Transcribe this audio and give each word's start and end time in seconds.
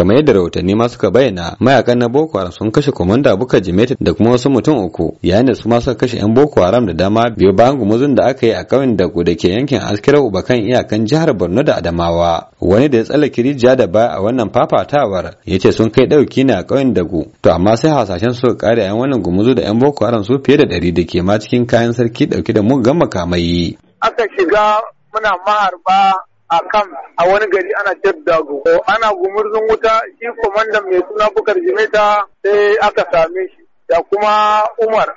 kamar 0.00 0.16
yadda 0.16 0.32
rahotanni 0.32 0.74
ma 0.74 0.88
suka 0.88 1.10
bayyana 1.10 1.56
mayaƙan 1.60 1.98
na 1.98 2.08
boko 2.08 2.38
haram 2.38 2.52
sun 2.52 2.70
kashe 2.72 2.90
komanda 2.92 3.36
buka 3.36 3.60
jimeta 3.60 3.94
da 4.00 4.12
kuma 4.14 4.30
wasu 4.30 4.50
mutum 4.50 4.78
uku 4.84 5.16
yayin 5.22 5.46
da 5.46 5.54
su 5.54 5.68
ma 5.68 5.80
suka 5.80 5.94
kashe 5.96 6.16
yan 6.16 6.34
boko 6.34 6.60
haram 6.62 6.86
da 6.86 6.92
dama 6.92 7.30
biyo 7.36 7.52
bayan 7.52 7.76
gumuzun 7.78 8.14
da 8.14 8.24
aka 8.26 8.46
yi 8.46 8.52
a 8.54 8.64
kauyen 8.64 8.96
da 8.96 9.04
da 9.06 9.34
ke 9.36 9.48
yankin 9.48 9.78
askira 9.80 10.20
ubakan 10.20 10.56
iyakan 10.56 11.04
jihar 11.06 11.32
borno 11.36 11.62
da 11.62 11.76
adamawa 11.76 12.48
wani 12.60 12.88
da 12.88 12.98
ya 12.98 13.04
tsallake 13.04 13.42
rijiya 13.42 13.76
da 13.76 13.86
baya 13.86 14.08
a 14.16 14.20
wannan 14.22 14.48
fafatawar 14.50 15.36
ya 15.44 15.58
ce 15.58 15.72
sun 15.72 15.90
kai 15.90 16.06
ɗauki 16.06 16.44
ne 16.46 16.54
a 16.54 16.62
ƙauyen 16.64 16.94
dagu 16.94 17.26
to 17.42 17.50
amma 17.52 17.76
sai 17.76 17.90
hasashen 17.90 18.32
suka 18.32 18.56
kare 18.56 18.82
yan 18.82 18.96
wannan 18.96 19.20
gumuzu 19.22 19.54
da 19.54 19.62
yan 19.62 19.78
boko 19.78 20.04
haram 20.04 20.24
su 20.24 20.40
fiye 20.44 20.56
da 20.56 20.64
ɗari 20.64 20.92
da 20.94 21.04
ke 21.04 21.22
ma 21.22 21.38
cikin 21.38 21.66
kayan 21.66 21.92
sarki 21.92 22.24
ɗauke 22.26 22.52
da 22.54 22.62
muggan 22.62 22.96
makamai. 22.96 23.76
aka 24.00 24.24
shiga 24.32 24.80
muna 25.12 25.36
maharba 25.44 26.29
a 26.50 26.58
kan 26.72 26.86
a 27.18 27.22
wani 27.30 27.46
gari 27.52 27.70
ana 27.80 27.92
dago 28.26 28.62
ana 28.86 29.08
gumurzun 29.14 29.64
wuta 29.70 29.94
shi 30.18 30.26
kwamandan 30.40 30.84
mai 30.90 31.00
suna 31.08 31.26
bukar 31.34 31.56
jimeta 31.64 32.24
sai 32.42 32.76
aka 32.86 33.04
same 33.12 33.42
shi 33.54 33.62
da 33.88 33.96
kuma 34.10 34.64
umar 34.86 35.08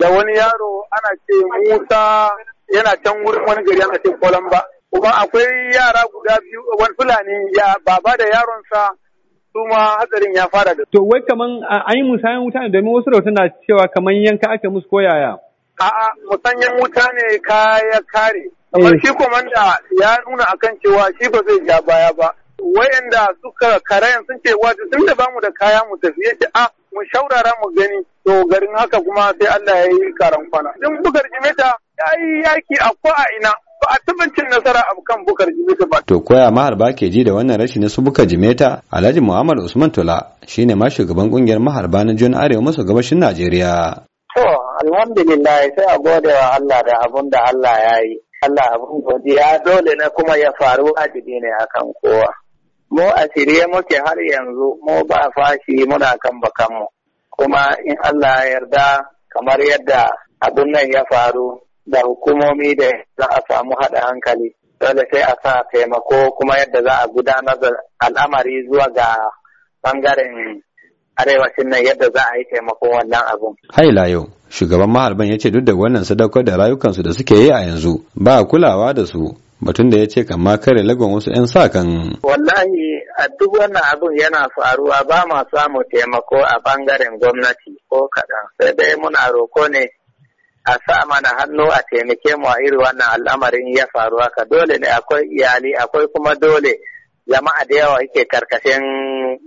da 0.00 0.06
wani 0.10 0.32
yaro 0.38 0.86
ana 0.96 1.10
ce 1.26 1.34
musa 1.50 2.30
yana 2.74 2.92
can 3.02 3.16
wurin 3.24 3.42
wani 3.48 3.62
gari 3.66 3.82
ana 3.82 3.98
ce 4.02 4.10
kolamba 4.20 4.60
kuma 4.90 5.10
akwai 5.22 5.50
yara 5.74 6.02
guda 6.12 6.34
biyu 6.42 6.60
wani 6.80 6.94
fulani 6.98 7.36
ya 7.58 7.74
baba 7.86 8.16
da 8.18 8.24
yaronsa 8.24 8.82
su 9.52 9.60
ma 9.70 9.80
hatsarin 9.98 10.34
ya 10.34 10.46
fara 10.52 10.74
da 10.74 10.84
To 10.92 11.02
wai 11.04 11.20
kaman 11.28 11.60
an 11.68 11.96
yi 11.96 12.02
musayan 12.02 12.40
wuta 12.44 12.60
ne 12.60 12.68
domin 12.72 12.92
wasu 12.94 13.10
rahoton 13.10 13.34
na 13.34 13.48
cewa 13.66 13.88
kaman 13.88 14.14
yanka 14.24 14.48
aka 14.50 14.70
musu 14.70 14.88
koyaya. 14.88 15.36
A'a 15.80 16.06
musanyen 16.30 16.72
wuta 16.80 17.04
ne 17.16 17.38
kaya 17.38 18.00
kare. 18.12 18.44
Kamar 18.72 18.94
shi 19.04 19.12
komanda 19.12 19.76
ya 20.00 20.10
nuna 20.24 20.44
akan 20.54 20.72
cewa 20.80 21.04
shi 21.20 21.28
ba 21.32 21.38
zai 21.46 21.60
ja 21.68 21.76
baya 21.84 22.10
ba. 22.16 22.28
Wayanda 22.76 23.28
suka 23.42 23.76
karayan 23.84 24.24
sun 24.26 24.38
ce 24.44 24.54
wato 24.62 24.80
tun 24.90 25.04
da 25.06 25.14
ba 25.14 25.26
mu 25.32 25.40
da 25.44 25.50
kaya 25.60 25.80
mu 25.88 25.94
tafi 26.00 26.16
ya 26.24 26.32
ce 26.40 26.46
a 26.56 26.64
mu 26.92 27.00
shaurara 27.12 27.52
mu 27.60 27.68
gani 27.76 27.98
to 28.24 28.32
garin 28.50 28.72
haka 28.78 28.96
kuma 29.04 29.28
sai 29.36 29.48
Allah 29.56 29.76
ya 29.84 29.86
yi 29.92 30.08
karan 30.20 30.48
kwana. 30.50 30.70
Din 30.80 30.96
bugar 31.04 31.20
jimeta 31.32 31.68
ya 32.00 32.08
yi 32.16 32.40
yaki 32.48 32.76
a 32.80 32.88
ko 33.02 33.10
a 33.12 33.24
ina 33.36 33.52
ba 33.82 33.86
a 33.92 33.96
taɓa 34.06 34.24
cin 34.34 34.46
nasara 34.50 34.80
a 34.80 34.92
kan 35.08 35.20
bukar 35.26 35.48
jimeta 35.56 35.84
ba. 35.90 35.98
To 36.08 36.20
koya 36.24 36.48
maharba 36.50 36.96
ke 36.96 37.10
ji 37.12 37.24
da 37.24 37.32
wannan 37.36 37.60
rashi 37.60 37.76
na 37.80 37.88
su 37.92 38.00
buka 38.00 38.24
jimeta 38.24 38.80
Alhaji 38.88 39.20
Muhammad 39.20 39.58
Usman 39.60 39.90
Tola 39.92 40.16
shine 40.48 40.74
ma 40.74 40.88
shugaban 40.88 41.28
ƙungiyar 41.28 41.60
maharba 41.60 42.04
na 42.08 42.14
Jon 42.16 42.32
Arewa 42.32 42.62
maso 42.64 42.84
gabashin 42.88 43.20
Najeriya. 43.20 44.06
To 44.32 44.44
alhamdulillah 44.80 45.60
sai 45.76 45.86
a 45.92 45.98
gode 46.00 46.32
wa 46.32 46.56
Allah 46.56 46.80
da 46.88 46.94
abun 47.04 47.28
da 47.28 47.38
Allah 47.52 47.76
ya 47.84 47.96
yi. 48.08 48.16
Allah 48.42 48.74
abun 48.74 48.98
godiya 49.06 49.62
dole 49.64 49.94
na 49.94 50.10
kuma 50.10 50.34
ya 50.36 50.50
faru 50.58 50.90
wajibi 50.90 51.38
ne 51.38 51.50
akan 51.62 51.86
kowa. 52.02 52.30
Mu 52.90 53.06
a 53.06 53.22
shirye 53.32 53.64
muke 53.70 53.96
har 54.04 54.18
yanzu 54.18 54.68
mu 54.84 54.94
ba 55.06 55.30
fashi 55.36 55.86
muna 55.86 56.10
kan 56.18 56.34
bakanmu. 56.42 56.86
Kuma 57.30 57.78
in 57.86 57.94
Allah 58.02 58.42
ya 58.42 58.58
yarda 58.58 58.86
kamar 59.32 59.60
yadda 59.62 60.10
abun 60.42 60.68
nan 60.74 60.90
ya 60.90 61.06
faru 61.10 61.62
da 61.86 62.02
hukumomi 62.02 62.74
da 62.74 62.90
za 63.18 63.26
a 63.30 63.40
samu 63.48 63.72
haɗa 63.80 64.00
hankali. 64.10 64.48
Dole 64.80 65.02
sai 65.10 65.22
a 65.22 65.34
sa 65.42 65.62
taimako 65.70 66.18
kuma 66.36 66.58
yadda 66.58 66.82
za 66.86 66.94
a 67.02 67.06
gudanar 67.14 67.56
da 67.62 67.70
al'amari 68.04 68.66
zuwa 68.66 68.86
ga 68.96 69.08
ɓangaren 69.82 70.34
arewacin 71.20 71.68
nan 71.70 71.84
yadda 71.86 72.06
za 72.14 72.22
a 72.26 72.36
yi 72.38 72.44
taimakon 72.50 72.90
wannan 72.90 73.22
abun. 73.32 73.54
Haila 73.76 74.04
yau, 74.10 74.24
shugaban 74.52 74.90
maharban 74.90 75.28
ya 75.32 75.38
ce 75.38 75.50
duk 75.50 75.64
da 75.64 75.72
wannan 75.74 76.04
sadaukar 76.04 76.44
da 76.44 76.56
rayukansu 76.56 77.02
da 77.02 77.12
suke 77.12 77.34
yi 77.34 77.50
a 77.50 77.60
yanzu 77.64 78.04
ba 78.14 78.44
kulawa 78.44 78.92
da 78.94 79.06
su 79.06 79.32
batun 79.64 79.90
da 79.90 79.98
ya 79.98 80.06
ce 80.08 80.24
kama 80.24 80.58
kare 80.60 80.82
lagon 80.82 81.12
wasu 81.14 81.30
'yan 81.30 81.46
sa 81.46 81.68
kan. 81.72 81.88
Wallahi 82.22 82.84
a 83.16 83.24
duk 83.38 83.52
wannan 83.58 83.82
abun 83.92 84.12
yana 84.18 84.48
faruwa 84.56 84.98
ba 85.08 85.24
ma 85.30 85.40
samu 85.52 85.80
taimako 85.90 86.38
a 86.44 86.56
ɓangaren 86.64 87.14
gwamnati 87.20 87.70
ko 87.88 87.98
kaɗan 88.14 88.44
sai 88.60 88.72
dai 88.78 88.94
muna 89.00 89.22
roko 89.34 89.64
ne 89.72 89.82
a 90.64 90.74
sa 90.86 90.96
mana 91.10 91.30
hannu 91.38 91.66
a 91.72 91.80
taimake 91.88 92.32
mu 92.40 92.48
a 92.48 92.56
irin 92.66 92.76
wannan 92.84 93.08
al'amarin 93.16 93.66
ya 93.78 93.86
faru 93.94 94.16
haka 94.22 94.42
dole 94.50 94.76
ne 94.82 94.88
akwai 94.98 95.24
iyali 95.36 95.70
akwai 95.82 96.06
kuma 96.12 96.32
dole 96.42 96.72
jama'a 97.26 97.64
da 97.68 97.74
yawa 97.76 97.98
yake 98.02 98.24
ƙarƙashin 98.24 98.82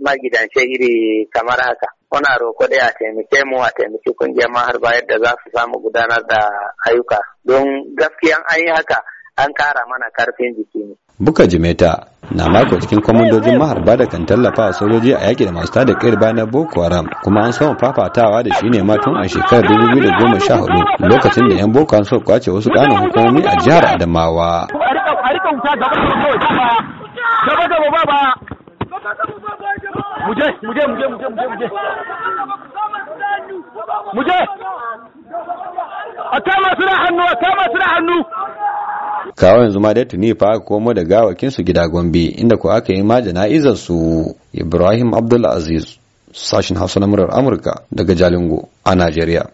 magidance 0.03 0.61
iri 0.63 1.27
kamar 1.33 1.59
haka. 1.59 1.87
Muna 2.11 2.37
roko 2.39 2.67
dai 2.67 2.79
a 2.79 2.91
taimake 2.95 3.43
mu 3.45 3.59
a 3.61 3.69
taimaki 3.75 4.11
ƙungiyar 4.15 4.49
maharba 4.53 4.95
yadda 4.95 5.19
za 5.23 5.31
su 5.43 5.49
samu 5.55 5.79
gudanar 5.83 6.23
da 6.27 6.39
ayyuka. 6.87 7.17
Don 7.45 7.65
gaskiyan 7.95 8.39
an 8.51 8.59
yi 8.59 8.69
haka 8.71 8.97
an 9.37 9.51
kara 9.53 9.83
mana 9.89 10.07
ƙarfin 10.17 10.55
jiki 10.55 10.79
ne. 10.87 10.95
Buka 11.19 11.47
Jimeta 11.47 12.07
na 12.31 12.49
mako 12.49 12.79
cikin 12.79 13.01
kwamandojin 13.01 13.57
maharba 13.57 13.97
da 13.97 14.05
kan 14.07 14.25
tallafa 14.25 14.61
wa 14.65 14.73
sojoji 14.73 15.13
a 15.13 15.19
yaƙi 15.31 15.45
da 15.45 15.51
masu 15.51 15.71
tada 15.73 15.93
kai 15.99 16.15
bayan 16.15 16.35
na 16.35 16.45
Boko 16.45 16.81
Haram 16.83 17.07
kuma 17.23 17.41
an 17.43 17.51
samu 17.51 17.75
fafatawa 17.79 18.43
da 18.43 18.55
shi 18.55 18.69
ne 18.69 18.81
ma 18.83 18.95
tun 18.97 19.15
a 19.17 19.27
shekarar 19.27 19.63
dubu 19.67 20.01
da 20.01 20.11
goma 20.19 20.39
sha 20.39 20.55
huɗu 20.55 20.79
lokacin 21.09 21.49
da 21.49 21.55
'yan 21.55 21.71
Boko 21.71 21.95
Haram 21.95 22.05
suka 22.05 22.23
ƙwace 22.25 22.51
wasu 22.51 22.69
ƙananan 22.69 23.03
hukumomi 23.11 23.43
a 23.43 23.55
jihar 23.59 23.83
Adamawa. 23.85 24.67
Gaba 27.45 27.66
gaba 27.72 28.01
ba 28.09 28.19
muje 30.25 30.45
muje 30.66 30.83
muje 30.88 31.06
muje 31.11 31.28
muje 31.29 31.45
muje. 31.51 31.67
Muje. 34.16 34.38
Da 36.45 36.95
hannu 37.01 37.23
da 37.79 37.85
hannu. 37.94 38.17
Kawo 39.35 39.61
yanzu 39.61 39.79
ma 39.79 39.94
dai 39.94 40.05
tuni 40.05 40.34
fa 40.39 40.47
aka 40.50 40.59
komo 40.67 40.94
da 40.94 41.03
gawakin 41.03 41.50
su 41.51 41.63
gida 41.63 41.88
Gombe 41.88 42.23
inda 42.41 42.55
ko 42.57 42.69
aka 42.69 42.94
yi 42.94 43.03
ma 43.03 43.22
jana'izar 43.22 43.75
su 43.75 43.97
Ibrahim 44.53 45.13
Abdul 45.13 45.45
Aziz 45.45 45.85
sashin 46.34 46.78
Hausa 46.78 47.00
na 47.00 47.07
murar 47.07 47.29
Amurka 47.31 47.73
daga 47.91 48.13
Jalingo 48.16 48.67
a 48.84 48.95
Najeriya. 48.95 49.45